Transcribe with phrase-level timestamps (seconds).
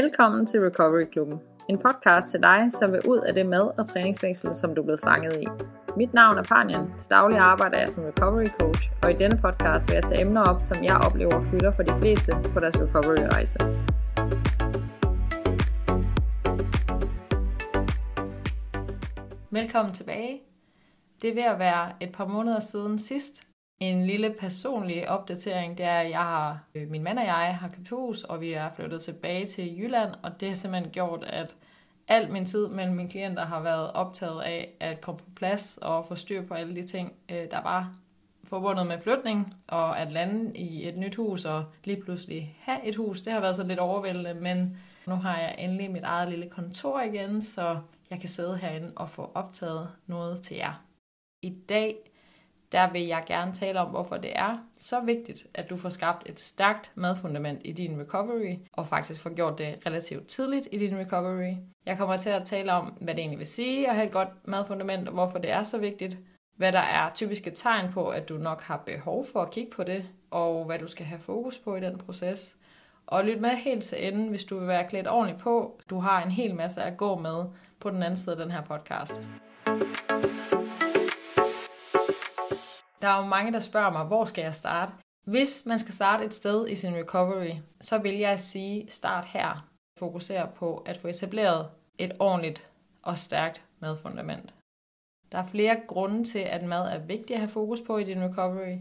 [0.00, 1.38] Velkommen til Recovery Klubben.
[1.68, 4.84] En podcast til dig, som vil ud af det mad- og træningsfængsel, som du er
[4.84, 5.46] blevet fanget i.
[5.96, 6.98] Mit navn er Panjan.
[6.98, 10.42] Til daglig arbejder jeg som recovery coach, og i denne podcast vil jeg tage emner
[10.42, 13.58] op, som jeg oplever fylder for de fleste på deres recovery-rejse.
[19.50, 20.42] Velkommen tilbage.
[21.22, 23.42] Det er ved at være et par måneder siden sidst,
[23.80, 27.68] en lille personlig opdatering, det er, at jeg har, øh, min mand og jeg har
[27.68, 31.56] købt hus, og vi er flyttet tilbage til Jylland, og det har simpelthen gjort, at
[32.08, 36.06] al min tid mellem mine klienter har været optaget af at komme på plads og
[36.06, 37.94] få styr på alle de ting, øh, der var
[38.44, 42.96] forbundet med flytning, og at lande i et nyt hus og lige pludselig have et
[42.96, 43.20] hus.
[43.20, 47.00] Det har været så lidt overvældende, men nu har jeg endelig mit eget lille kontor
[47.00, 47.78] igen, så
[48.10, 50.84] jeg kan sidde herinde og få optaget noget til jer.
[51.42, 51.96] I dag
[52.74, 56.30] der vil jeg gerne tale om, hvorfor det er så vigtigt, at du får skabt
[56.30, 60.98] et stærkt madfundament i din recovery, og faktisk får gjort det relativt tidligt i din
[60.98, 61.54] recovery.
[61.86, 64.28] Jeg kommer til at tale om, hvad det egentlig vil sige at have et godt
[64.44, 66.18] madfundament, og hvorfor det er så vigtigt,
[66.56, 69.84] hvad der er typiske tegn på, at du nok har behov for at kigge på
[69.84, 72.56] det, og hvad du skal have fokus på i den proces.
[73.06, 75.80] Og lyt med helt til enden, hvis du vil være klædt ordentligt på.
[75.90, 77.44] Du har en hel masse at gå med
[77.80, 79.22] på den anden side af den her podcast.
[83.04, 84.92] Der er jo mange, der spørger mig, hvor skal jeg starte?
[85.26, 89.68] Hvis man skal starte et sted i sin recovery, så vil jeg sige, start her.
[89.98, 92.70] Fokuser på at få etableret et ordentligt
[93.02, 94.54] og stærkt madfundament.
[95.32, 98.22] Der er flere grunde til, at mad er vigtigt at have fokus på i din
[98.22, 98.78] recovery.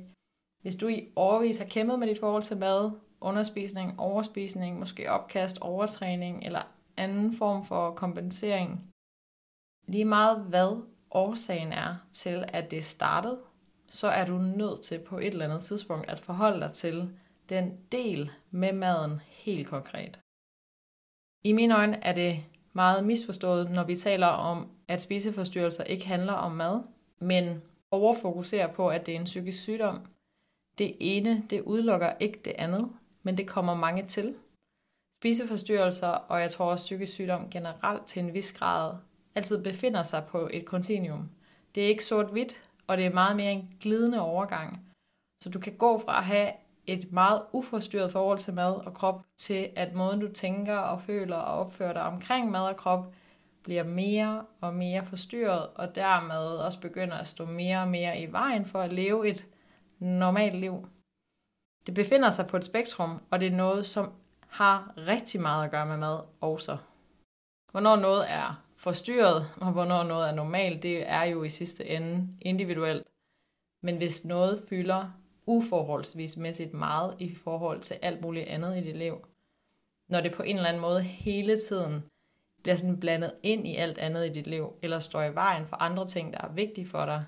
[0.62, 5.60] Hvis du i årvis har kæmpet med dit forhold til mad, underspisning, overspisning, måske opkast,
[5.62, 6.62] overtræning eller
[6.98, 8.90] anden form for kompensering,
[9.88, 13.40] lige meget hvad årsagen er til, at det startede,
[13.94, 17.10] så er du nødt til på et eller andet tidspunkt at forholde dig til
[17.50, 20.20] den del med maden helt konkret.
[21.44, 22.38] I mine øjne er det
[22.74, 26.82] meget misforstået, når vi taler om, at spiseforstyrrelser ikke handler om mad,
[27.20, 30.06] men overfokuserer på, at det er en psykisk sygdom.
[30.78, 32.92] Det ene, det udelukker ikke det andet,
[33.24, 34.36] men det kommer mange til.
[35.16, 38.96] Spiseforstyrrelser, og jeg tror også psykisk sygdom generelt til en vis grad,
[39.36, 41.30] altid befinder sig på et kontinuum.
[41.76, 44.94] Det er ikke sort-hvidt, og det er meget mere en glidende overgang.
[45.44, 46.52] Så du kan gå fra at have
[46.88, 51.36] et meget uforstyrret forhold til mad og krop, til at måden du tænker og føler
[51.36, 53.14] og opfører dig omkring mad og krop,
[53.64, 58.32] bliver mere og mere forstyrret, og dermed også begynder at stå mere og mere i
[58.32, 59.48] vejen for at leve et
[60.00, 60.88] normalt liv.
[61.86, 64.14] Det befinder sig på et spektrum, og det er noget, som
[64.48, 66.78] har rigtig meget at gøre med mad også.
[67.72, 72.28] Hvornår noget er forstyrret, og hvornår noget er normalt, det er jo i sidste ende
[72.42, 73.08] individuelt.
[73.82, 75.12] Men hvis noget fylder
[75.48, 79.28] uforholdsvis mæssigt meget i forhold til alt muligt andet i dit liv,
[80.10, 82.04] når det på en eller anden måde hele tiden
[82.64, 85.76] bliver sådan blandet ind i alt andet i dit liv, eller står i vejen for
[85.76, 87.26] andre ting, der er vigtige for dig,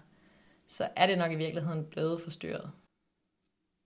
[0.67, 2.71] så er det nok i virkeligheden blevet forstyrret.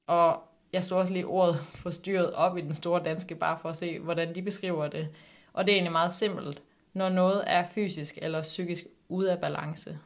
[0.07, 0.41] Og
[0.73, 3.99] jeg slår også lige ordet forstyrret op i den store danske, bare for at se,
[3.99, 5.09] hvordan de beskriver det.
[5.53, 6.63] Og det er egentlig meget simpelt
[6.99, 9.99] når noget er fysisk eller psykisk ude af balance.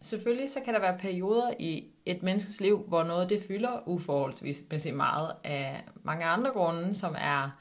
[0.00, 4.92] Selvfølgelig så kan der være perioder i et menneskes liv, hvor noget det fylder uforholdsvis
[4.94, 7.58] meget af mange andre grunde, som er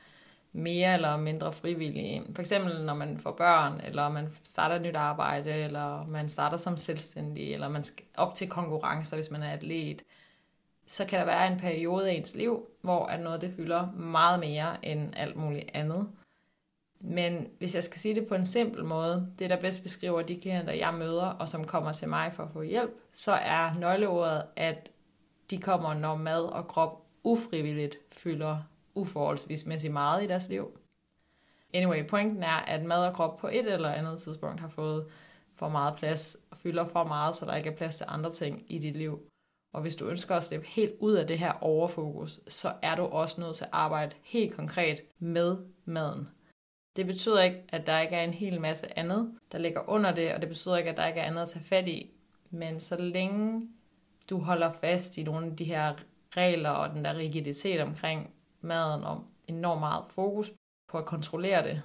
[0.54, 2.24] mere eller mindre frivillige.
[2.36, 6.58] For eksempel når man får børn, eller man starter et nyt arbejde, eller man starter
[6.58, 10.04] som selvstændig, eller man skal op til konkurrencer, hvis man er atlet.
[10.86, 14.40] Så kan der være en periode i ens liv, hvor at noget det fylder meget
[14.40, 16.08] mere end alt muligt andet.
[17.08, 20.40] Men hvis jeg skal sige det på en simpel måde, det der bedst beskriver de
[20.40, 24.44] klienter, jeg møder, og som kommer til mig for at få hjælp, så er nøgleordet,
[24.56, 24.92] at
[25.50, 28.58] de kommer, når mad og krop ufrivilligt fylder
[28.96, 30.80] uforholdsvismæssigt meget i deres liv.
[31.74, 35.06] Anyway, pointen er, at mad og krop på et eller andet tidspunkt har fået
[35.56, 38.64] for meget plads, og fylder for meget, så der ikke er plads til andre ting
[38.68, 39.20] i dit liv.
[39.74, 43.04] Og hvis du ønsker at slippe helt ud af det her overfokus, så er du
[43.04, 46.30] også nødt til at arbejde helt konkret med maden.
[46.96, 50.34] Det betyder ikke, at der ikke er en hel masse andet, der ligger under det,
[50.34, 52.12] og det betyder ikke, at der ikke er andet at tage fat i.
[52.50, 53.68] Men så længe
[54.30, 55.94] du holder fast i nogle af de her
[56.38, 58.32] regler og den der rigiditet omkring
[58.62, 60.54] maden og enormt meget fokus
[60.88, 61.82] på at kontrollere det,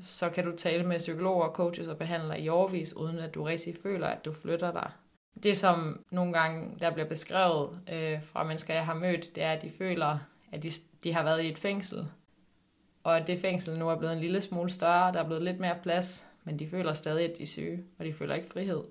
[0.00, 3.76] så kan du tale med psykologer, coaches og behandlere i årvis, uden at du rigtig
[3.82, 4.90] føler, at du flytter dig.
[5.42, 9.52] Det, som nogle gange der bliver beskrevet øh, fra mennesker, jeg har mødt, det er,
[9.52, 10.18] at de føler,
[10.52, 10.70] at de,
[11.04, 12.06] de har været i et fængsel,
[13.06, 15.60] og at det fængsel nu er blevet en lille smule større, der er blevet lidt
[15.60, 18.84] mere plads, men de føler stadig, at de er syge, og de føler ikke frihed.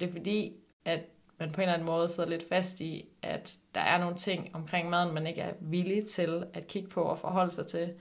[0.00, 1.00] Det er fordi, at
[1.38, 4.54] man på en eller anden måde sidder lidt fast i, at der er nogle ting
[4.54, 7.94] omkring maden, man ikke er villig til at kigge på og forholde sig til.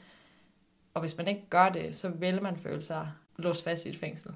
[0.93, 3.97] Og hvis man ikke gør det, så vil man føle sig låst fast i et
[3.97, 4.31] fængsel.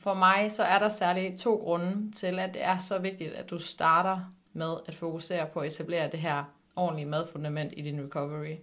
[0.00, 3.50] For mig så er der særligt to grunde til, at det er så vigtigt, at
[3.50, 6.44] du starter med at fokusere på at etablere det her
[6.76, 8.56] ordentlige madfundament i din recovery.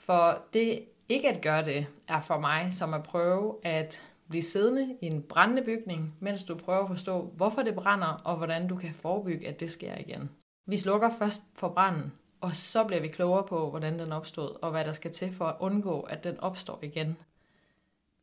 [0.00, 4.96] For det ikke at gøre det er for mig som at prøve at blive siddende
[5.00, 8.76] i en brændende bygning, mens du prøver at forstå, hvorfor det brænder, og hvordan du
[8.76, 10.30] kan forebygge, at det sker igen.
[10.66, 14.70] Vi slukker først for branden, og så bliver vi klogere på, hvordan den opstod, og
[14.70, 17.16] hvad der skal til for at undgå, at den opstår igen.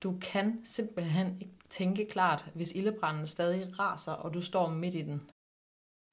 [0.04, 5.02] Du kan simpelthen ikke tænke klart, hvis ildebranden stadig raser, og du står midt i
[5.02, 5.30] den.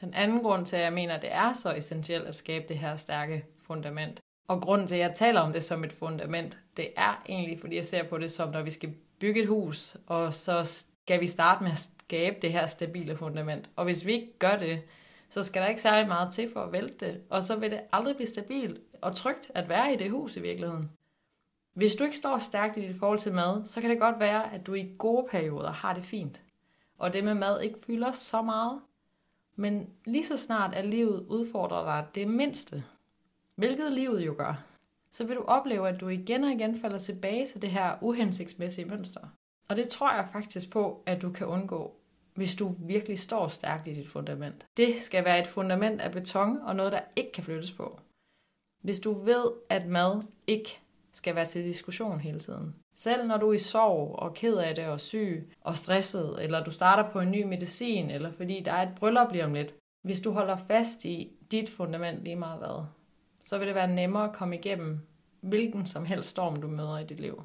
[0.00, 2.78] Den anden grund til, at jeg mener, at det er så essentielt at skabe det
[2.78, 4.21] her stærke fundament,
[4.52, 7.76] og grunden til, at jeg taler om det som et fundament, det er egentlig, fordi
[7.76, 11.26] jeg ser på det som, når vi skal bygge et hus, og så skal vi
[11.26, 13.70] starte med at skabe det her stabile fundament.
[13.76, 14.82] Og hvis vi ikke gør det,
[15.28, 17.80] så skal der ikke særlig meget til for at vælte det, og så vil det
[17.92, 20.90] aldrig blive stabilt og trygt at være i det hus i virkeligheden.
[21.74, 24.54] Hvis du ikke står stærkt i dit forhold til mad, så kan det godt være,
[24.54, 26.42] at du i gode perioder har det fint,
[26.98, 28.80] og det med mad ikke fylder så meget.
[29.56, 32.84] Men lige så snart at livet udfordrer dig det mindste,
[33.56, 34.64] hvilket livet jo gør,
[35.10, 38.84] så vil du opleve, at du igen og igen falder tilbage til det her uhensigtsmæssige
[38.84, 39.20] mønster.
[39.68, 41.94] Og det tror jeg faktisk på, at du kan undgå,
[42.34, 44.66] hvis du virkelig står stærkt i dit fundament.
[44.76, 48.00] Det skal være et fundament af beton og noget, der ikke kan flyttes på.
[48.82, 50.78] Hvis du ved, at mad ikke
[51.12, 52.74] skal være til diskussion hele tiden.
[52.94, 56.64] Selv når du er i sorg og ked af det og syg og stresset, eller
[56.64, 59.74] du starter på en ny medicin, eller fordi der er et bryllup lige om lidt.
[60.02, 62.84] Hvis du holder fast i dit fundament lige meget hvad,
[63.42, 65.00] så vil det være nemmere at komme igennem
[65.40, 67.44] hvilken som helst storm, du møder i dit liv.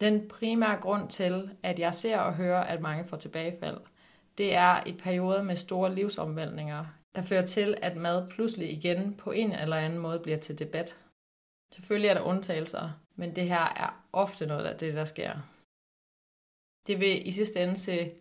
[0.00, 3.80] Den primære grund til, at jeg ser og hører, at mange får tilbagefald,
[4.38, 9.30] det er i perioder med store livsomvæltninger, der fører til, at mad pludselig igen på
[9.30, 10.96] en eller anden måde bliver til debat.
[11.74, 15.32] Selvfølgelig er der undtagelser, men det her er ofte noget af det, der sker.
[16.86, 18.12] Det vil i sidste ende se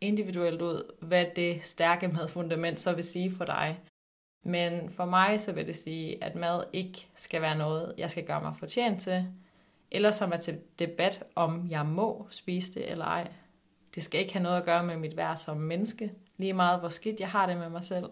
[0.00, 3.80] individuelt ud, hvad det stærke madfundament så vil sige for dig,
[4.42, 8.26] men for mig så vil det sige, at mad ikke skal være noget, jeg skal
[8.26, 9.26] gøre mig fortjent til,
[9.90, 13.32] eller som er til debat, om jeg må spise det eller ej.
[13.94, 16.88] Det skal ikke have noget at gøre med mit værd som menneske, lige meget hvor
[16.88, 18.10] skidt jeg har det med mig selv.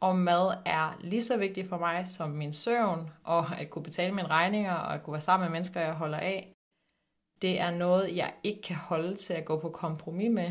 [0.00, 4.14] Og mad er lige så vigtig for mig som min søvn, og at kunne betale
[4.14, 6.52] mine regninger, og at kunne være sammen med mennesker, jeg holder af.
[7.42, 10.50] Det er noget, jeg ikke kan holde til at gå på kompromis med,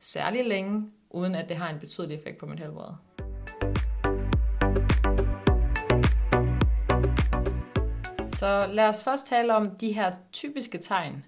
[0.00, 2.92] særlig længe, uden at det har en betydelig effekt på mit helbred.
[8.44, 11.24] Så lad os først tale om de her typiske tegn.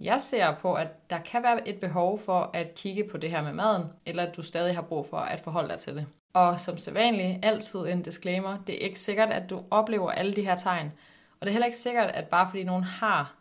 [0.00, 3.42] Jeg ser på, at der kan være et behov for at kigge på det her
[3.42, 6.06] med maden, eller at du stadig har brug for at forholde dig til det.
[6.32, 10.44] Og som sædvanligt, altid en disclaimer, det er ikke sikkert, at du oplever alle de
[10.44, 10.92] her tegn.
[11.40, 13.36] Og det er heller ikke sikkert, at bare fordi nogen har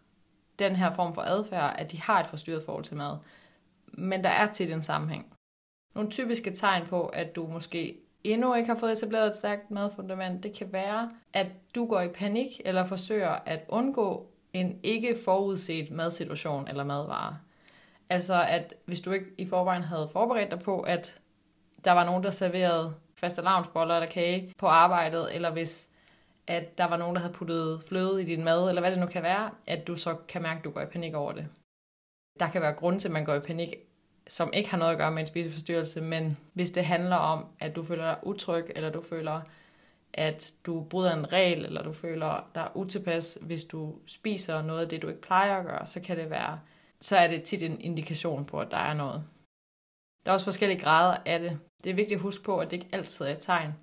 [0.59, 3.17] den her form for adfærd, at de har et forstyrret forhold til mad.
[3.87, 5.33] Men der er tit en sammenhæng.
[5.95, 10.43] Nogle typiske tegn på, at du måske endnu ikke har fået etableret et stærkt madfundament,
[10.43, 15.91] det kan være, at du går i panik eller forsøger at undgå en ikke forudset
[15.91, 17.37] madsituation eller madvare.
[18.09, 21.21] Altså at hvis du ikke i forvejen havde forberedt dig på, at
[21.85, 25.89] der var nogen, der serverede faste lavnsboller eller kage på arbejdet, eller hvis
[26.47, 29.05] at der var nogen, der havde puttet fløde i din mad, eller hvad det nu
[29.05, 31.47] kan være, at du så kan mærke, at du går i panik over det.
[32.39, 33.75] Der kan være grund til, at man går i panik
[34.27, 37.75] som ikke har noget at gøre med en spiseforstyrrelse, men hvis det handler om, at
[37.75, 39.41] du føler dig utryg, eller du føler,
[40.13, 44.89] at du bryder en regel, eller du føler dig utilpas, hvis du spiser noget af
[44.89, 46.59] det, du ikke plejer at gøre, så kan det være,
[46.99, 49.23] så er det tit en indikation på, at der er noget.
[50.25, 51.59] Der er også forskellige grader af det.
[51.83, 53.73] Det er vigtigt at huske på, at det ikke altid er et tegn.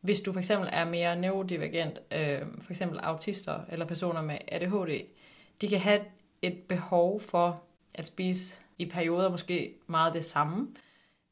[0.00, 5.06] Hvis du for eksempel er mere neurodivergent, øh, for eksempel autister eller personer med ADHD,
[5.60, 6.00] de kan have
[6.42, 7.62] et behov for
[7.94, 10.68] at spise i perioder måske meget det samme.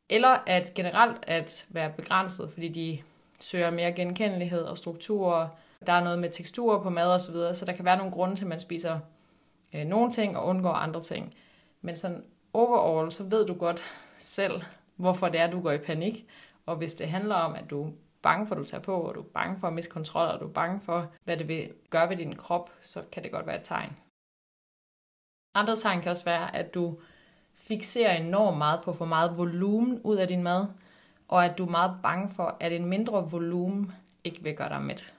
[0.08, 2.98] Eller at generelt at være begrænset, fordi de
[3.40, 5.48] søger mere genkendelighed og strukturer.
[5.86, 8.12] Der er noget med teksturer på mad og så videre, så der kan være nogle
[8.12, 8.98] grunde til, at man spiser
[9.74, 11.34] øh, nogle ting og undgår andre ting.
[11.80, 13.84] Men sådan overall, så ved du godt
[14.18, 14.62] selv,
[14.96, 16.26] hvorfor det er, du går i panik.
[16.66, 17.90] Og hvis det handler om, at du er
[18.22, 20.40] bange for, at du tager på, og du er bange for at miste kontrol, og
[20.40, 23.46] du er bange for, hvad det vil gøre ved din krop, så kan det godt
[23.46, 23.98] være et tegn.
[25.54, 26.98] Andre tegn kan også være, at du
[27.56, 30.66] fixerer enormt meget på for meget volumen ud af din mad,
[31.28, 33.92] og at du er meget bange for, at en mindre volumen
[34.24, 35.14] ikke vil gøre dig mæt.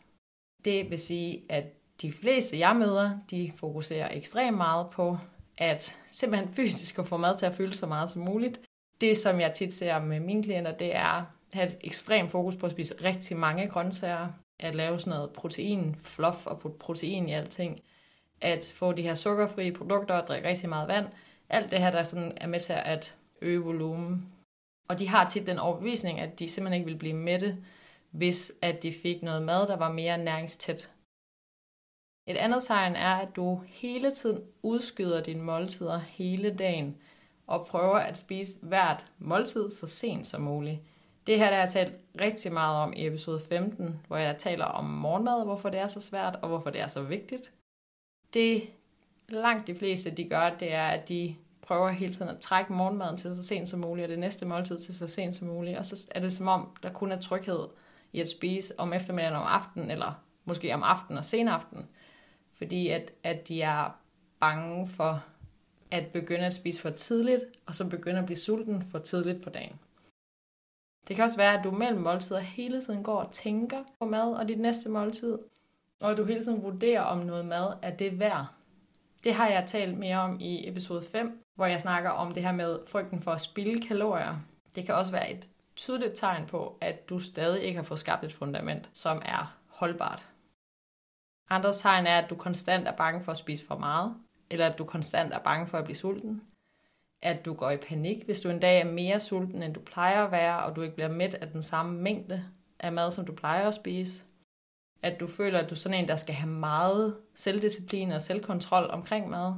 [0.66, 1.66] Det vil sige, at
[2.02, 5.18] de fleste, jeg møder, de fokuserer ekstremt meget på
[5.58, 8.62] at simpelthen fysisk at få mad til at fylde så meget som muligt.
[9.02, 12.56] Det, som jeg tit ser med mine klienter, det er at have et ekstremt fokus
[12.56, 14.28] på at spise rigtig mange grøntsager,
[14.60, 17.80] at lave sådan noget protein, fluff og putte protein i alting,
[18.42, 21.06] at få de her sukkerfrie produkter og drikke rigtig meget vand.
[21.50, 24.34] Alt det her, der sådan er med til at øge volumen.
[24.90, 27.58] Og de har tit den overbevisning, at de simpelthen ikke vil blive mætte,
[28.12, 30.92] hvis at de fik noget mad, der var mere næringstæt.
[32.28, 36.98] Et andet tegn er, at du hele tiden udskyder dine måltider hele dagen
[37.48, 40.80] og prøver at spise hvert måltid så sent som muligt.
[41.28, 44.66] Det her der har jeg talt rigtig meget om i episode 15, hvor jeg taler
[44.66, 47.54] om morgenmad, hvorfor det er så svært og hvorfor det er så vigtigt.
[48.34, 48.74] Det
[49.30, 53.18] langt de fleste de gør, det er, at de prøver hele tiden at trække morgenmaden
[53.18, 55.78] til så sent som muligt, og det næste måltid til så sent som muligt.
[55.78, 57.68] Og så er det som om, der kun er tryghed
[58.14, 61.88] i at spise om eftermiddagen om aftenen, eller måske om aftenen og sen aften.
[62.54, 64.00] Fordi at, at de er
[64.40, 65.26] bange for
[65.92, 69.50] at begynde at spise for tidligt, og så begynde at blive sulten for tidligt på
[69.50, 69.80] dagen.
[71.08, 74.34] Det kan også være, at du mellem måltider hele tiden går og tænker på mad
[74.34, 75.38] og dit næste måltid,
[76.02, 78.57] og at du hele tiden vurderer, om noget mad er det værd.
[79.28, 82.52] Det har jeg talt mere om i episode 5, hvor jeg snakker om det her
[82.52, 84.36] med frygten for at spilde kalorier.
[84.76, 88.24] Det kan også være et tydeligt tegn på, at du stadig ikke har fået skabt
[88.24, 90.28] et fundament, som er holdbart.
[91.50, 94.16] Andre tegn er, at du konstant er bange for at spise for meget,
[94.50, 96.42] eller at du konstant er bange for at blive sulten.
[97.22, 100.26] At du går i panik, hvis du en dag er mere sulten, end du plejer
[100.26, 102.44] at være, og du ikke bliver mæt af den samme mængde
[102.80, 104.24] af mad, som du plejer at spise.
[105.02, 108.90] At du føler, at du er sådan en, der skal have meget selvdisciplin og selvkontrol
[108.90, 109.54] omkring mad.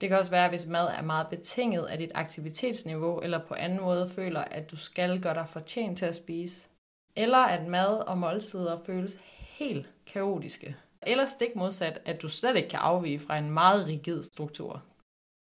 [0.00, 3.80] Det kan også være, hvis mad er meget betinget af dit aktivitetsniveau, eller på anden
[3.80, 6.68] måde føler, at du skal gøre dig fortjent til at spise.
[7.16, 9.18] Eller at mad og måltider føles
[9.58, 10.76] helt kaotiske.
[11.02, 14.82] Eller stik modsat, at du slet ikke kan afvige fra en meget rigid struktur.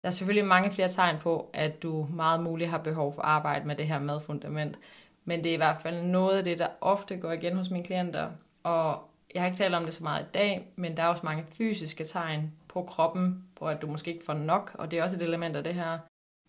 [0.02, 3.28] Der er selvfølgelig mange flere tegn på, at du meget muligt har behov for at
[3.28, 4.78] arbejde med det her madfundament,
[5.24, 7.84] men det er i hvert fald noget af det, der ofte går igen hos mine
[7.84, 8.30] klienter,
[8.62, 11.22] og jeg har ikke talt om det så meget i dag, men der er også
[11.24, 15.02] mange fysiske tegn på kroppen, på at du måske ikke får nok, og det er
[15.02, 15.98] også et element af det her.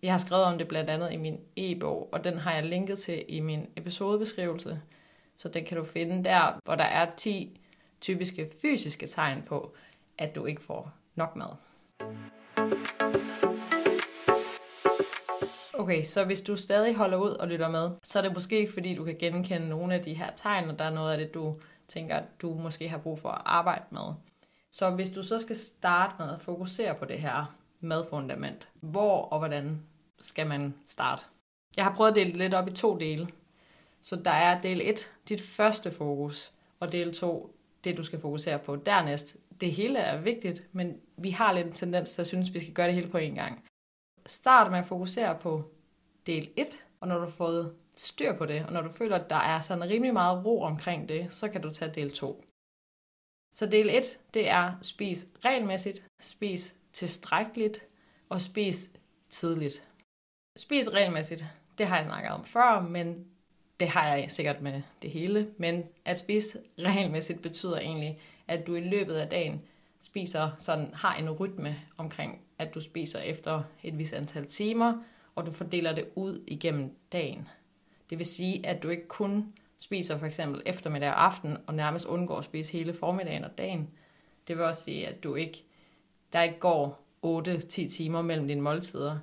[0.01, 2.99] Jeg har skrevet om det blandt andet i min e-bog, og den har jeg linket
[2.99, 4.81] til i min episodebeskrivelse,
[5.35, 7.59] så den kan du finde der, hvor der er 10
[8.01, 9.75] typiske fysiske tegn på,
[10.17, 11.49] at du ikke får nok mad.
[15.73, 18.95] Okay, så hvis du stadig holder ud og lytter med, så er det måske fordi,
[18.95, 21.55] du kan genkende nogle af de her tegn, og der er noget af det, du
[21.87, 24.13] tænker, du måske har brug for at arbejde med.
[24.71, 29.39] Så hvis du så skal starte med at fokusere på det her madfundament, hvor og
[29.39, 29.81] hvordan
[30.17, 31.23] skal man starte?
[31.77, 33.27] Jeg har prøvet at dele det lidt op i to dele.
[34.01, 38.59] Så der er del 1, dit første fokus, og del 2, det du skal fokusere
[38.59, 39.37] på dernæst.
[39.61, 42.59] Det hele er vigtigt, men vi har lidt en tendens til at synes, at vi
[42.59, 43.65] skal gøre det hele på én gang.
[44.25, 45.63] Start med at fokusere på
[46.25, 46.67] del 1,
[46.99, 49.61] og når du har fået styr på det, og når du føler, at der er
[49.61, 52.43] sådan rimelig meget ro omkring det, så kan du tage del 2.
[53.53, 57.83] Så del 1, det er spis regelmæssigt, spis tilstrækkeligt
[58.29, 58.89] og spis
[59.29, 59.87] tidligt.
[60.57, 61.45] Spis regelmæssigt,
[61.77, 63.25] det har jeg snakket om før, men
[63.79, 65.53] det har jeg sikkert med det hele.
[65.57, 69.61] Men at spise regelmæssigt betyder egentlig, at du i løbet af dagen
[69.99, 75.03] spiser sådan, har en rytme omkring, at du spiser efter et vis antal timer,
[75.35, 77.47] og du fordeler det ud igennem dagen.
[78.09, 82.05] Det vil sige, at du ikke kun spiser for eksempel eftermiddag og aften, og nærmest
[82.05, 83.89] undgår at spise hele formiddagen og dagen.
[84.47, 85.63] Det vil også sige, at du ikke,
[86.33, 89.19] der ikke går 8-10 timer mellem dine måltider.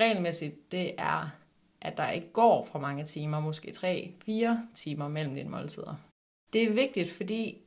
[0.00, 1.28] Regelmæssigt, det er,
[1.80, 3.68] at der ikke går for mange timer, måske
[4.28, 5.94] 3-4 timer mellem dine måltider.
[6.52, 7.58] Det er vigtigt, fordi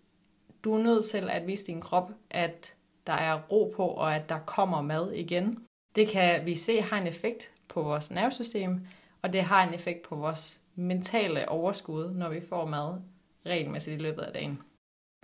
[0.64, 2.76] du er nødt til at vise din krop, at
[3.08, 5.66] der er ro på, og at der kommer mad igen.
[5.96, 8.88] Det kan vi se har en effekt på vores nervesystem,
[9.22, 13.02] og det har en effekt på vores mentale overskud, når vi får mad
[13.46, 14.62] regelmæssigt i løbet af dagen.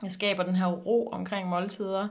[0.01, 2.07] Det skaber den her ro omkring måltider,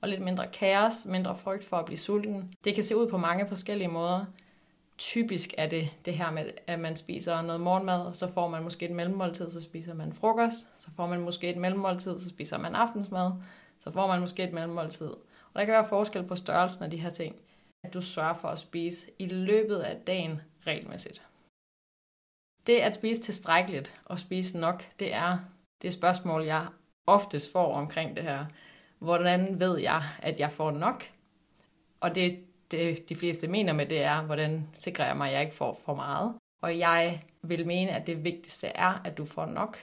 [0.00, 2.52] og lidt mindre kaos, mindre frygt for at blive sulten.
[2.64, 4.24] Det kan se ud på mange forskellige måder.
[4.98, 8.62] Typisk er det det her med, at man spiser noget morgenmad, og så får man
[8.62, 10.66] måske et mellemmåltid, så spiser man frokost.
[10.74, 13.32] Så får man måske et mellemmåltid, så spiser man aftensmad.
[13.80, 15.06] Så får man måske et mellemmåltid.
[15.52, 17.36] Og der kan være forskel på størrelsen af de her ting.
[17.84, 21.27] At du sørger for at spise i løbet af dagen regelmæssigt.
[22.68, 25.38] Det at spise tilstrækkeligt og spise nok, det er
[25.82, 26.66] det spørgsmål, jeg
[27.06, 28.46] oftest får omkring det her.
[28.98, 31.04] Hvordan ved jeg, at jeg får nok?
[32.00, 35.42] Og det, det de fleste mener med det er, hvordan sikrer jeg mig, at jeg
[35.42, 36.34] ikke får for meget?
[36.62, 39.78] Og jeg vil mene, at det vigtigste er, at du får nok.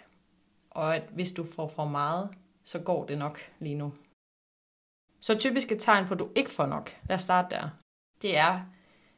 [0.69, 2.29] Og at hvis du får for meget,
[2.63, 3.93] så går det nok lige nu.
[5.19, 7.69] Så typiske tegn på, at du ikke får nok, lad os starte der,
[8.21, 8.61] det er,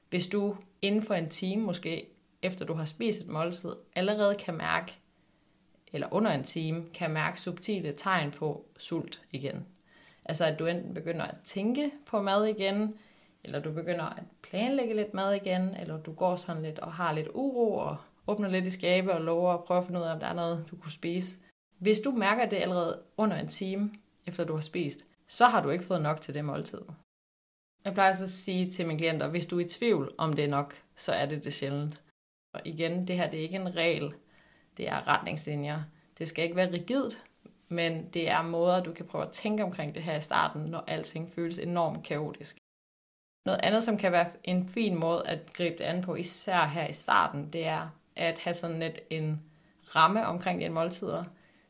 [0.09, 4.57] hvis du inden for en time måske efter du har spist et måltid, allerede kan
[4.57, 4.99] mærke,
[5.93, 9.65] eller under en time, kan mærke subtile tegn på sult igen.
[10.25, 12.95] Altså at du enten begynder at tænke på mad igen,
[13.43, 17.11] eller du begynder at planlægge lidt mad igen, eller du går sådan lidt og har
[17.11, 20.13] lidt uro og åbner lidt i skabe og lover at prøve at finde ud af,
[20.13, 21.39] om der er noget, du kunne spise.
[21.79, 23.91] Hvis du mærker det allerede under en time,
[24.25, 26.81] efter du har spist, så har du ikke fået nok til det måltid.
[27.85, 30.45] Jeg plejer så at sige til mine klienter, hvis du er i tvivl om det
[30.45, 32.01] er nok, så er det det sjældent.
[32.57, 34.13] Og igen, det her det er ikke en regel,
[34.77, 35.83] det er retningslinjer.
[36.17, 37.23] Det skal ikke være rigidt,
[37.69, 40.83] men det er måder, du kan prøve at tænke omkring det her i starten, når
[40.87, 42.57] alting føles enormt kaotisk.
[43.45, 46.87] Noget andet, som kan være en fin måde at gribe det an på, især her
[46.87, 49.41] i starten, det er at have sådan lidt en
[49.95, 51.23] ramme omkring dine måltider,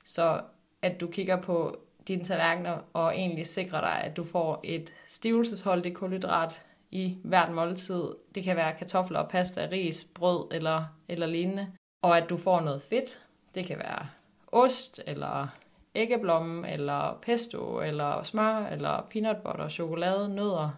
[0.04, 0.42] så
[0.82, 1.78] at du kigger på
[2.08, 8.04] dine tallerkener og egentlig sikrer dig, at du får et stivelsesholdigt kulhydrat i hvert måltid.
[8.36, 11.68] Det kan være kartofler, pasta, ris, brød eller, eller lignende.
[12.02, 13.20] Og at du får noget fedt.
[13.56, 14.08] Det kan være
[14.48, 15.48] ost, eller
[15.96, 20.70] æggeblomme, eller pesto, eller smør, eller peanut butter, chokolade, nødder,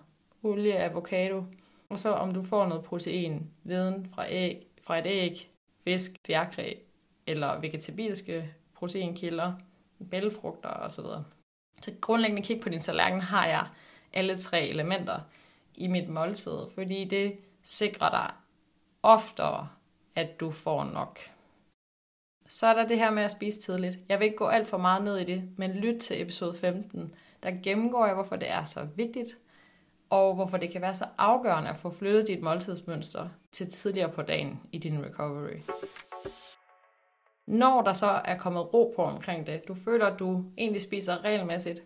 [0.43, 1.43] olie, avocado.
[1.89, 5.49] Og så om du får noget protein, viden fra, æg, fra et æg,
[5.83, 6.73] fisk, fjerkræ
[7.27, 9.53] eller vegetabilske proteinkilder,
[10.11, 11.05] bælfrugter osv.
[11.81, 13.67] Så grundlæggende kig på din tallerken har jeg
[14.13, 15.19] alle tre elementer
[15.79, 18.31] i mit måltid, fordi det sikrer dig
[19.03, 19.69] oftere,
[20.15, 21.19] at du får nok.
[22.47, 23.99] Så er der det her med at spise tidligt.
[24.09, 27.13] Jeg vil ikke gå alt for meget ned i det, men lyt til episode 15.
[27.43, 29.37] Der gennemgår jeg, hvorfor det er så vigtigt,
[30.09, 34.21] og hvorfor det kan være så afgørende at få flyttet dit måltidsmønster til tidligere på
[34.21, 35.59] dagen i din recovery.
[37.47, 41.25] Når der så er kommet ro på omkring det, du føler, at du egentlig spiser
[41.25, 41.83] regelmæssigt,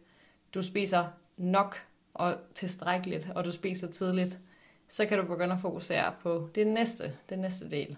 [0.53, 1.05] du spiser
[1.37, 1.77] nok
[2.13, 4.39] og tilstrækkeligt, og du spiser tidligt,
[4.87, 7.97] så kan du begynde at fokusere på det næste, det næste del.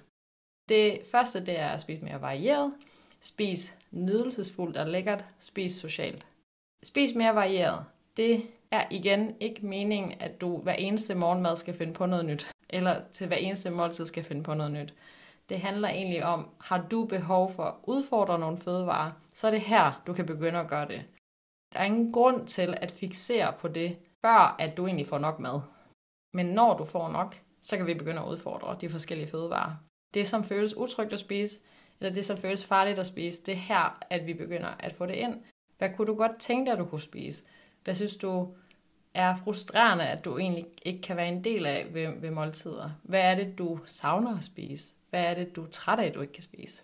[0.69, 2.73] Det første, det er at spise mere varieret,
[3.19, 6.27] spis nydelsesfuldt og lækkert, spis socialt.
[6.83, 7.85] Spis mere varieret.
[8.17, 8.41] Det
[8.71, 13.01] er igen ikke meningen, at du hver eneste morgenmad skal finde på noget nyt, eller
[13.11, 14.93] til hver eneste måltid skal finde på noget nyt.
[15.49, 19.61] Det handler egentlig om, har du behov for at udfordre nogle fødevarer, så er det
[19.61, 21.03] her, du kan begynde at gøre det.
[21.75, 25.39] Der er ingen grund til at fixere på det, før at du egentlig får nok
[25.39, 25.61] mad.
[26.33, 29.71] Men når du får nok, så kan vi begynde at udfordre de forskellige fødevarer.
[30.13, 31.59] Det, som føles utrygt at spise,
[31.99, 35.05] eller det, som føles farligt at spise, det er her, at vi begynder at få
[35.05, 35.43] det ind.
[35.77, 37.43] Hvad kunne du godt tænke dig, at du kunne spise?
[37.83, 38.53] Hvad synes du
[39.13, 42.89] er frustrerende, at du egentlig ikke kan være en del af ved, ved måltider?
[43.03, 44.93] Hvad er det, du savner at spise?
[45.09, 46.83] Hvad er det, du er træt af, at du ikke kan spise?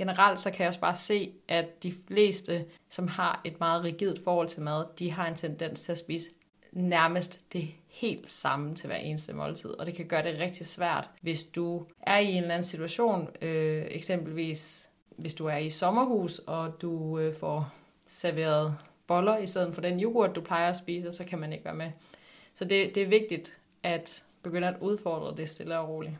[0.00, 4.24] Generelt så kan jeg også bare se, at de fleste, som har et meget rigidt
[4.24, 6.30] forhold til mad, de har en tendens til at spise
[6.72, 9.70] nærmest det helt samme til hver eneste måltid.
[9.80, 13.28] Og det kan gøre det rigtig svært, hvis du er i en eller anden situation,
[13.42, 17.72] øh, eksempelvis hvis du er i sommerhus, og du øh, får
[18.06, 21.64] serveret boller i stedet for den yoghurt, du plejer at spise, så kan man ikke
[21.64, 21.90] være med.
[22.54, 26.14] Så det, det er vigtigt at begynde at udfordre det stille og roligt.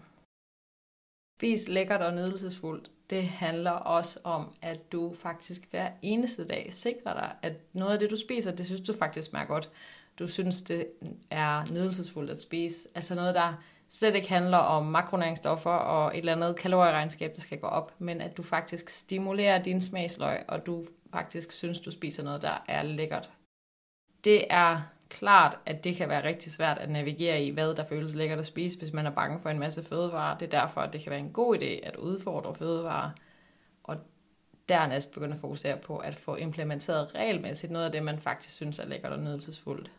[1.39, 2.91] Spis lækkert og nydelsesfuldt.
[3.11, 7.99] Det handler også om, at du faktisk hver eneste dag sikrer dig, at noget af
[7.99, 9.71] det, du spiser, det synes du faktisk smager godt.
[10.19, 10.87] Du synes, det
[11.31, 12.89] er nydelsesfuldt at spise.
[12.95, 13.55] Altså noget, der
[13.89, 18.21] slet ikke handler om makronæringsstoffer og et eller andet kalorieregnskab, der skal gå op, men
[18.21, 22.83] at du faktisk stimulerer din smagsløg, og du faktisk synes, du spiser noget, der er
[22.83, 23.31] lækkert.
[24.25, 28.15] Det er klart, at det kan være rigtig svært at navigere i, hvad der føles
[28.15, 30.39] lækkert at spise, hvis man er bange for en masse fødevarer.
[30.39, 33.11] Det er derfor, at det kan være en god idé at udfordre fødevarer,
[33.85, 33.97] og
[34.69, 38.79] dernæst begynde at fokusere på at få implementeret regelmæssigt noget af det, man faktisk synes
[38.79, 39.91] er lækkert og nydelsesfuldt.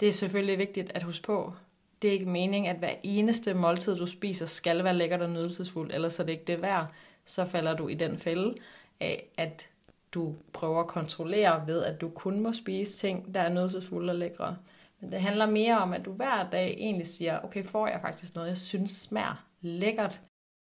[0.00, 1.54] Det er selvfølgelig vigtigt at huske på,
[2.02, 5.94] det er ikke meningen, at hver eneste måltid, du spiser, skal være lækkert og nydelsesfuldt,
[5.94, 6.86] ellers er det ikke det værd.
[7.24, 8.54] Så falder du i den fælde
[9.00, 9.68] af, at
[10.14, 14.16] du prøver at kontrollere ved, at du kun må spise ting, der er nydelsesfulde og
[14.16, 14.56] lækre.
[15.00, 18.34] Men det handler mere om, at du hver dag egentlig siger, okay, får jeg faktisk
[18.34, 20.20] noget, jeg synes smager lækkert.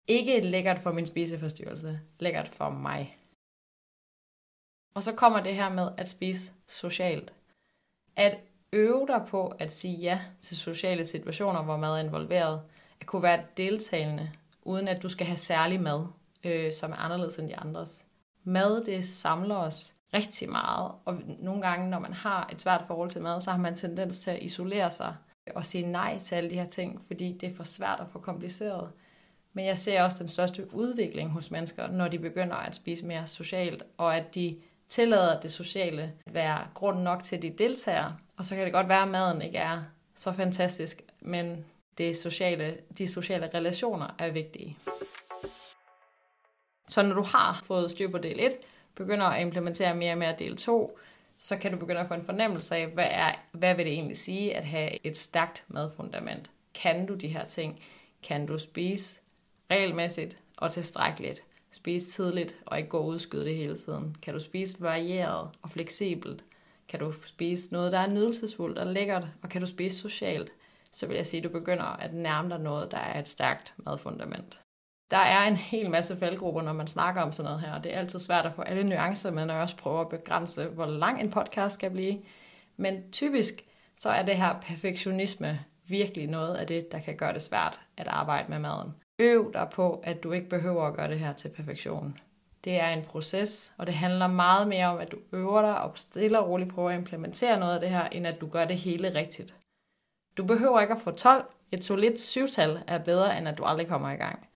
[0.06, 3.18] Ikke lækkert for min spiseforstyrrelse, lækkert for mig.
[4.94, 7.34] Og så kommer det her med at spise socialt.
[8.16, 8.38] At
[8.72, 12.62] øve dig på at sige ja til sociale situationer, hvor mad er involveret.
[13.00, 14.30] At kunne være deltagende,
[14.62, 16.06] uden at du skal have særlig mad,
[16.44, 18.07] øh, som er anderledes end de andres.
[18.48, 23.10] Mad, det samler os rigtig meget, og nogle gange, når man har et svært forhold
[23.10, 25.14] til mad, så har man tendens til at isolere sig
[25.54, 28.18] og sige nej til alle de her ting, fordi det er for svært og for
[28.18, 28.90] kompliceret.
[29.52, 33.26] Men jeg ser også den største udvikling hos mennesker, når de begynder at spise mere
[33.26, 34.56] socialt, og at de
[34.88, 38.12] tillader det sociale at være grund nok til, at de deltager.
[38.36, 39.82] Og så kan det godt være, at maden ikke er
[40.14, 41.64] så fantastisk, men
[41.98, 44.76] det sociale, de sociale relationer er vigtige.
[46.88, 48.52] Så når du har fået styr på del 1,
[48.94, 50.98] begynder at implementere mere og mere del 2,
[51.38, 54.16] så kan du begynde at få en fornemmelse af, hvad, er, hvad vil det egentlig
[54.16, 56.50] sige at have et stærkt madfundament.
[56.74, 57.82] Kan du de her ting?
[58.22, 59.20] Kan du spise
[59.70, 61.42] regelmæssigt og tilstrækkeligt?
[61.72, 64.16] Spise tidligt og ikke gå og udskyde det hele tiden?
[64.22, 66.44] Kan du spise varieret og fleksibelt?
[66.88, 69.26] Kan du spise noget, der er nydelsesfuldt og lækkert?
[69.42, 70.52] Og kan du spise socialt?
[70.92, 73.74] Så vil jeg sige, at du begynder at nærme dig noget, der er et stærkt
[73.76, 74.58] madfundament.
[75.10, 77.78] Der er en hel masse faldgrupper, når man snakker om sådan noget her.
[77.78, 80.86] Det er altid svært at få alle nuancer, men jeg også prøver at begrænse, hvor
[80.86, 82.18] lang en podcast skal blive.
[82.76, 83.64] Men typisk
[83.96, 88.08] så er det her perfektionisme virkelig noget af det, der kan gøre det svært at
[88.08, 88.94] arbejde med maden.
[89.18, 92.18] Øv dig på, at du ikke behøver at gøre det her til perfektion.
[92.64, 95.92] Det er en proces, og det handler meget mere om, at du øver dig og
[95.94, 98.76] stille og roligt prøver at implementere noget af det her, end at du gør det
[98.76, 99.56] hele rigtigt.
[100.36, 101.44] Du behøver ikke at få 12.
[101.72, 104.48] Et solidt syvtal er bedre, end at du aldrig kommer i gang.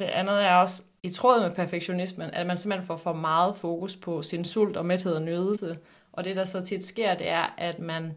[0.00, 3.96] Det andet er også i tråd med perfektionismen, at man simpelthen får for meget fokus
[3.96, 5.78] på sin sult og mæthed og nydelse.
[6.12, 8.16] Og det, der så tit sker, det er, at man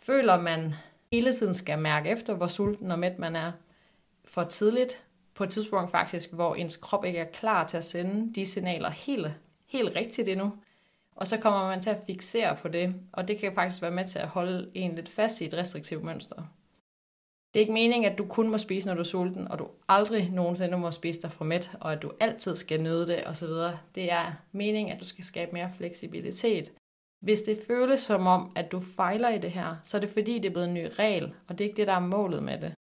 [0.00, 0.74] føler, man
[1.12, 3.52] hele tiden skal mærke efter, hvor sulten og mæt man er
[4.24, 5.04] for tidligt.
[5.34, 8.90] På et tidspunkt faktisk, hvor ens krop ikke er klar til at sende de signaler
[8.90, 9.28] helt,
[9.66, 10.52] helt rigtigt endnu.
[11.16, 14.04] Og så kommer man til at fixere på det, og det kan faktisk være med
[14.04, 16.42] til at holde en lidt fast i et restriktivt mønster.
[17.54, 19.68] Det er ikke meningen, at du kun må spise, når du er sulten, og du
[19.88, 23.48] aldrig nogensinde må spise dig for mæt, og at du altid skal nyde det osv.
[23.94, 26.72] Det er meningen, at du skal skabe mere fleksibilitet.
[27.20, 30.34] Hvis det føles som om, at du fejler i det her, så er det fordi,
[30.34, 32.60] det er blevet en ny regel, og det er ikke det, der er målet med
[32.60, 32.74] det.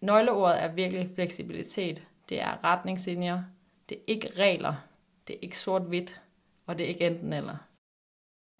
[0.00, 2.08] Nøgleordet er virkelig fleksibilitet.
[2.28, 3.42] Det er retningslinjer.
[3.88, 4.74] Det er ikke regler.
[5.28, 6.20] Det er ikke sort-hvidt.
[6.66, 7.56] Og det er ikke enten eller.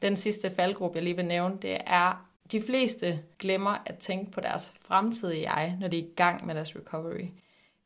[0.02, 4.40] Den sidste faldgruppe, jeg lige vil nævne, det er de fleste glemmer at tænke på
[4.40, 7.26] deres fremtidige jeg, når de er i gang med deres recovery.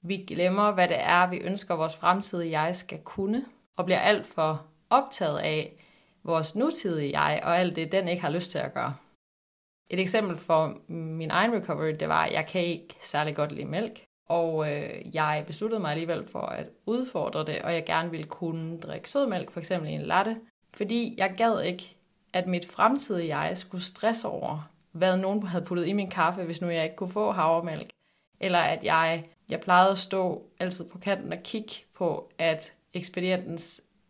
[0.03, 3.44] Vi glemmer, hvad det er, vi ønsker, vores fremtidige jeg skal kunne,
[3.77, 5.72] og bliver alt for optaget af
[6.25, 8.94] vores nutidige jeg, og alt det, den ikke har lyst til at gøre.
[9.90, 13.66] Et eksempel for min egen recovery, det var, at jeg kan ikke særlig godt lide
[13.66, 18.27] mælk, og øh, jeg besluttede mig alligevel for at udfordre det, og jeg gerne ville
[18.27, 20.37] kunne drikke sødmælk, for eksempel i en latte,
[20.75, 21.96] fordi jeg gad ikke
[22.33, 26.62] at mit fremtidige jeg skulle stresse over, hvad nogen havde puttet i min kaffe, hvis
[26.62, 27.90] nu jeg ikke kunne få havremælk.
[28.40, 33.59] Eller at jeg, jeg plejede at stå altid på kanten og kigge på, at ekspedienten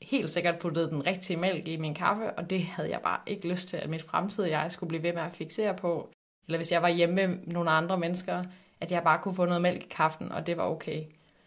[0.03, 3.49] helt sikkert puttede den rigtige mælk i min kaffe, og det havde jeg bare ikke
[3.49, 6.09] lyst til, at mit fremtidige jeg skulle blive ved med at fixere på.
[6.47, 8.45] Eller hvis jeg var hjemme med nogle andre mennesker,
[8.81, 11.03] at jeg bare kunne få noget mælk i kaffen, og det var okay.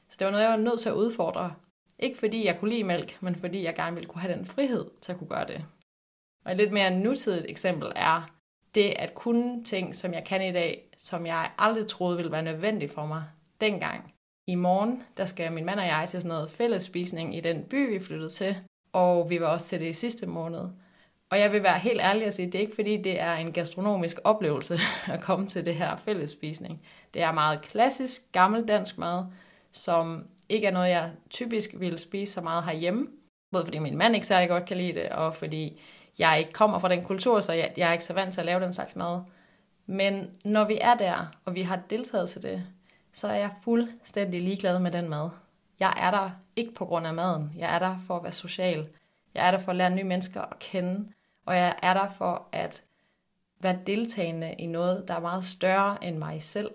[0.10, 1.54] Så det var noget, jeg var nødt til at udfordre.
[2.00, 4.86] Ikke fordi jeg kunne lide mælk, men fordi jeg gerne ville kunne have den frihed
[5.02, 5.66] til at kunne gøre det.
[6.46, 8.30] Og et lidt mere nutidigt eksempel er
[8.76, 12.44] det at kunne ting, som jeg kan i dag, som jeg aldrig troede ville være
[12.44, 13.24] nødvendigt for mig
[13.62, 14.14] dengang.
[14.48, 17.94] I morgen, der skal min mand og jeg til sådan noget fællesspisning i den by,
[17.94, 18.58] vi flyttede til,
[18.94, 20.70] og vi var også til det i sidste måned.
[21.30, 23.34] Og jeg vil være helt ærlig og sige, at det er ikke fordi, det er
[23.34, 24.80] en gastronomisk oplevelse
[25.14, 26.82] at komme til det her fællesspisning.
[27.14, 29.26] Det er meget klassisk, gammeldansk mad,
[29.72, 33.08] som ikke er noget, jeg typisk ville spise så meget herhjemme.
[33.52, 35.82] Både fordi min mand ikke særlig godt kan lide det, og fordi
[36.20, 38.46] jeg ikke kommer fra den kultur, så jeg, jeg er ikke så vant til at
[38.46, 39.22] lave den slags mad.
[39.86, 42.64] Men når vi er der, og vi har deltaget til det,
[43.14, 45.30] så er jeg fuldstændig ligeglad med den mad.
[45.80, 47.54] Jeg er der ikke på grund af maden.
[47.58, 48.88] Jeg er der for at være social.
[49.34, 51.10] Jeg er der for at lære nye mennesker at kende.
[51.46, 52.84] Og jeg er der for at
[53.60, 56.72] være deltagende i noget, der er meget større end mig selv.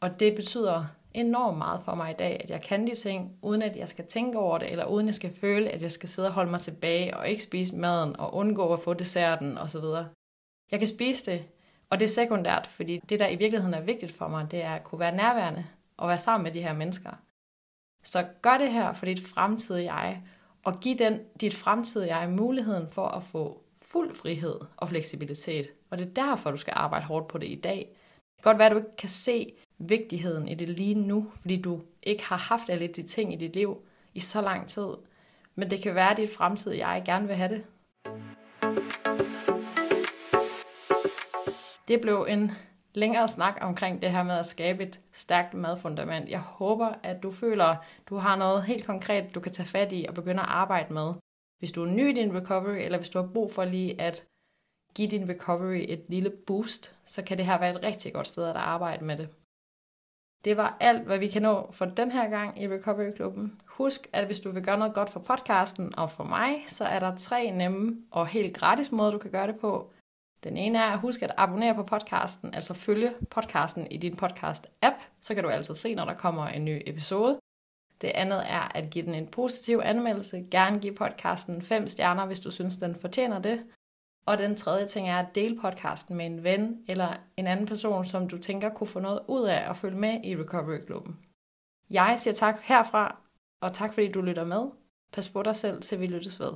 [0.00, 3.62] Og det betyder enormt meget for mig i dag, at jeg kan de ting, uden
[3.62, 6.08] at jeg skal tænke over det, eller uden at jeg skal føle, at jeg skal
[6.08, 9.84] sidde og holde mig tilbage og ikke spise maden og undgå at få desserten osv.
[10.70, 11.44] Jeg kan spise det,
[11.90, 14.74] og det er sekundært, fordi det, der i virkeligheden er vigtigt for mig, det er
[14.74, 15.64] at kunne være nærværende
[15.96, 17.10] og være sammen med de her mennesker.
[18.02, 20.22] Så gør det her for dit fremtidige jeg,
[20.64, 25.66] og giv den, dit fremtidige jeg muligheden for at få fuld frihed og fleksibilitet.
[25.90, 27.78] Og det er derfor, du skal arbejde hårdt på det i dag.
[28.36, 31.62] Det kan godt være, at du ikke kan se vigtigheden i det lige nu, fordi
[31.62, 33.78] du ikke har haft alle de ting i dit liv
[34.14, 34.88] i så lang tid.
[35.54, 37.64] Men det kan være, at dit fremtidige jeg gerne vil have det.
[41.88, 42.50] Det blev en
[42.94, 46.28] længere snak omkring det her med at skabe et stærkt madfundament.
[46.28, 49.92] Jeg håber, at du føler, at du har noget helt konkret, du kan tage fat
[49.92, 51.14] i og begynde at arbejde med.
[51.58, 54.24] Hvis du er ny i din recovery, eller hvis du har brug for lige at
[54.94, 58.44] give din recovery et lille boost, så kan det her være et rigtig godt sted
[58.44, 59.28] at arbejde med det.
[60.44, 63.60] Det var alt, hvad vi kan nå for den her gang i Recovery Klubben.
[63.66, 66.98] Husk, at hvis du vil gøre noget godt for podcasten og for mig, så er
[66.98, 69.90] der tre nemme og helt gratis måder, du kan gøre det på.
[70.44, 74.94] Den ene er at huske at abonnere på podcasten, altså følge podcasten i din podcast-app,
[75.20, 77.38] så kan du altså se, når der kommer en ny episode.
[78.00, 80.46] Det andet er at give den en positiv anmeldelse.
[80.50, 83.64] Gerne give podcasten 5 stjerner, hvis du synes, den fortjener det.
[84.26, 88.04] Og den tredje ting er at dele podcasten med en ven eller en anden person,
[88.04, 91.18] som du tænker kunne få noget ud af at følge med i Recovery Klubben.
[91.90, 93.16] Jeg siger tak herfra,
[93.60, 94.62] og tak fordi du lytter med.
[95.12, 96.52] Pas på dig selv, til vi lyttes ved.